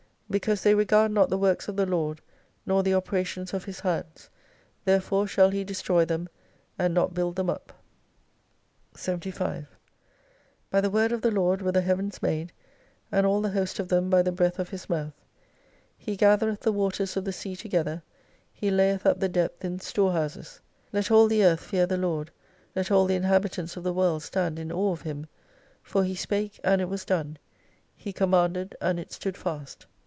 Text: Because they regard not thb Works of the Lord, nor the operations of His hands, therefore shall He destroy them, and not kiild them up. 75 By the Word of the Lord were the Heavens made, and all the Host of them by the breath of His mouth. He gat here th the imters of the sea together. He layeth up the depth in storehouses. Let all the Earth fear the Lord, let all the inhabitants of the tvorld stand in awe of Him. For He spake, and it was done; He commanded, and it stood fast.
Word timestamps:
Because 0.31 0.63
they 0.63 0.73
regard 0.75 1.11
not 1.11 1.29
thb 1.29 1.41
Works 1.41 1.67
of 1.67 1.75
the 1.75 1.85
Lord, 1.85 2.21
nor 2.65 2.83
the 2.83 2.93
operations 2.93 3.53
of 3.53 3.65
His 3.65 3.81
hands, 3.81 4.29
therefore 4.85 5.27
shall 5.27 5.49
He 5.49 5.65
destroy 5.65 6.05
them, 6.05 6.29
and 6.79 6.93
not 6.93 7.13
kiild 7.13 7.35
them 7.35 7.49
up. 7.49 7.73
75 8.95 9.65
By 10.69 10.79
the 10.79 10.89
Word 10.89 11.11
of 11.11 11.21
the 11.21 11.31
Lord 11.31 11.61
were 11.61 11.73
the 11.73 11.81
Heavens 11.81 12.21
made, 12.21 12.53
and 13.11 13.25
all 13.25 13.41
the 13.41 13.49
Host 13.51 13.77
of 13.77 13.89
them 13.89 14.09
by 14.09 14.21
the 14.21 14.31
breath 14.31 14.57
of 14.57 14.69
His 14.69 14.89
mouth. 14.89 15.11
He 15.97 16.15
gat 16.15 16.39
here 16.39 16.47
th 16.55 16.61
the 16.61 16.71
imters 16.71 17.17
of 17.17 17.25
the 17.25 17.33
sea 17.33 17.53
together. 17.57 18.01
He 18.53 18.71
layeth 18.71 19.05
up 19.05 19.19
the 19.19 19.27
depth 19.27 19.65
in 19.65 19.79
storehouses. 19.81 20.61
Let 20.93 21.11
all 21.11 21.27
the 21.27 21.43
Earth 21.43 21.59
fear 21.59 21.85
the 21.85 21.97
Lord, 21.97 22.31
let 22.73 22.89
all 22.89 23.05
the 23.05 23.15
inhabitants 23.15 23.75
of 23.75 23.83
the 23.83 23.93
tvorld 23.93 24.21
stand 24.21 24.59
in 24.59 24.71
awe 24.71 24.93
of 24.93 25.01
Him. 25.01 25.27
For 25.83 26.05
He 26.05 26.15
spake, 26.15 26.57
and 26.63 26.79
it 26.79 26.87
was 26.87 27.03
done; 27.03 27.37
He 27.97 28.13
commanded, 28.13 28.77
and 28.79 28.97
it 28.97 29.11
stood 29.11 29.35
fast. 29.35 29.87